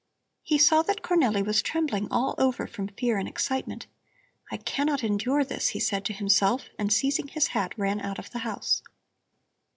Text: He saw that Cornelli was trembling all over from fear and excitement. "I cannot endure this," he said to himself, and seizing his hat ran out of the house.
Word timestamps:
He 0.41 0.57
saw 0.57 0.81
that 0.81 1.03
Cornelli 1.03 1.45
was 1.45 1.61
trembling 1.61 2.07
all 2.09 2.33
over 2.39 2.65
from 2.65 2.87
fear 2.87 3.19
and 3.19 3.27
excitement. 3.27 3.85
"I 4.49 4.57
cannot 4.57 5.03
endure 5.03 5.43
this," 5.43 5.67
he 5.67 5.79
said 5.79 6.05
to 6.05 6.13
himself, 6.13 6.69
and 6.79 6.91
seizing 6.91 7.27
his 7.27 7.49
hat 7.49 7.77
ran 7.77 7.99
out 8.01 8.17
of 8.17 8.31
the 8.31 8.39
house. 8.39 8.81